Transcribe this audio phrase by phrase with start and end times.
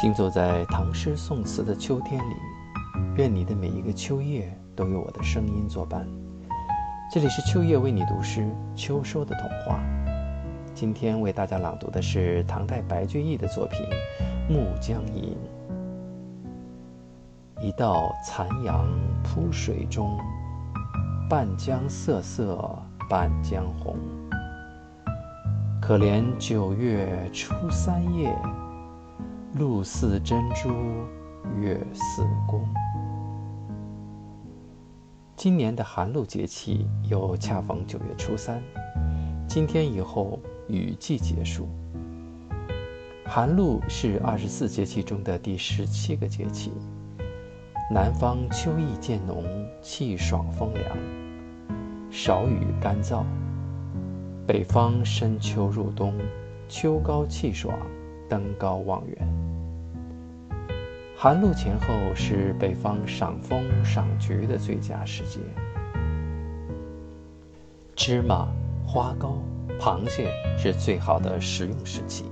[0.00, 2.34] 行走在唐诗宋词的秋天里，
[3.16, 6.08] 愿你的每一个秋夜都有我的声音作伴。
[7.12, 9.78] 这里是秋夜为你读诗，秋收的童话。
[10.74, 13.86] 今天为大家朗读的是唐代白居易的作品
[14.50, 15.36] 《暮江吟》。
[17.62, 18.88] 一道残阳
[19.22, 20.18] 铺水中，
[21.28, 22.74] 半江瑟瑟
[23.06, 23.98] 半江红。
[25.78, 28.34] 可怜九月初三夜。
[29.58, 30.70] 露似真珠，
[31.60, 32.64] 月似弓。
[35.36, 38.62] 今年的寒露节气又恰逢九月初三，
[39.48, 41.68] 今天以后雨季结束。
[43.26, 46.72] 寒露是二十四节气中的第十七个节气。
[47.90, 49.44] 南方秋意渐浓，
[49.82, 50.96] 气爽风凉，
[52.08, 53.24] 少雨干燥；
[54.46, 56.14] 北方深秋入冬，
[56.68, 57.76] 秋高气爽。
[58.28, 59.16] 登高望远，
[61.22, 65.38] 寒露前后是北方赏枫赏菊的最佳时节。
[67.94, 68.48] 芝麻、
[68.86, 69.36] 花糕、
[69.78, 72.24] 螃蟹是最好的食用时期，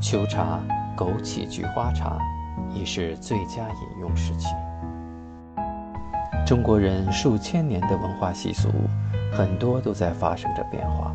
[0.00, 0.58] 秋茶、
[0.96, 2.18] 枸杞、菊花茶
[2.72, 4.46] 已是最佳饮用时期。
[6.46, 8.70] 中国人数千年的文化习俗，
[9.34, 11.14] 很多都在发生着变化。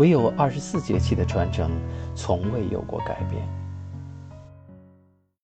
[0.00, 1.70] 唯有二十四节气的传承，
[2.16, 3.40] 从未有过改变。